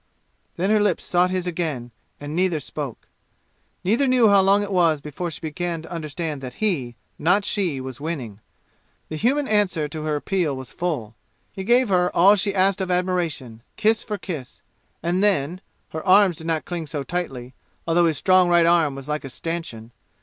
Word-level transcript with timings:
Then 0.57 0.71
her 0.71 0.79
lips 0.79 1.03
sought 1.03 1.29
his 1.29 1.45
again, 1.45 1.91
and 2.19 2.35
neither 2.35 2.59
spoke. 2.59 3.07
Neither 3.83 4.07
knew 4.07 4.29
how 4.29 4.41
long 4.41 4.63
it 4.63 4.71
was 4.71 4.99
before 4.99 5.29
she 5.29 5.39
began 5.39 5.83
to 5.83 5.91
understand 5.91 6.41
that 6.41 6.55
he, 6.55 6.95
not 7.19 7.45
she, 7.45 7.79
was 7.79 8.01
winning. 8.01 8.39
The 9.09 9.15
human 9.15 9.47
answer 9.47 9.87
to 9.87 10.01
her 10.05 10.15
appeal 10.15 10.55
was 10.55 10.71
full. 10.71 11.13
He 11.51 11.63
gave 11.63 11.89
her 11.89 12.09
all 12.15 12.35
she 12.35 12.55
asked 12.55 12.81
of 12.81 12.89
admiration, 12.89 13.61
kiss 13.77 14.01
for 14.01 14.17
kiss. 14.17 14.63
And 15.03 15.23
then 15.23 15.61
her 15.89 16.03
arms 16.03 16.37
did 16.37 16.47
not 16.47 16.65
cling 16.65 16.87
so 16.87 17.03
tightly, 17.03 17.53
although 17.87 18.07
his 18.07 18.17
strong 18.17 18.49
right 18.49 18.65
arm 18.65 18.95
was 18.95 19.07
like 19.07 19.23
a 19.23 19.29
stanchion. 19.29 19.91